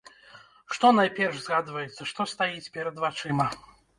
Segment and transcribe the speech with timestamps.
[0.77, 3.49] Што найперш згадваецца, што стаіць перад вачыма?